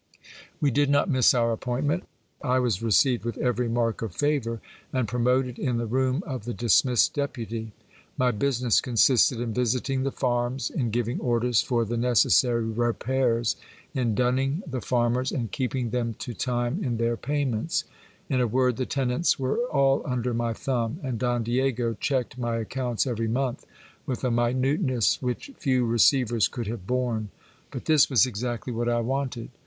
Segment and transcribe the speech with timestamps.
[0.59, 2.05] We did not miss our appointment
[2.41, 4.59] I was received with every mark of favour,
[4.91, 7.71] and promoted in the room of the dismissed deputy.
[8.17, 13.57] My business consisted in visiting the farms, in giving orders for the necessary repairs,
[13.93, 17.83] in dunning the farmers, and keeping them to time in their payments;
[18.27, 22.55] in a word, the tenants were all under my thumb, and Don Diego checked my
[22.57, 23.67] accounts every month
[24.07, 27.29] with a minuteness which few receivers could have borne.
[27.69, 29.49] But this was exactly what I wanted.